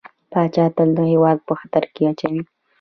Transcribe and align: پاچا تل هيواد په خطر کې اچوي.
پاچا 0.31 0.65
تل 0.75 0.89
هيواد 1.11 1.37
په 1.47 1.53
خطر 1.59 1.83
کې 1.93 2.03
اچوي. 2.11 2.41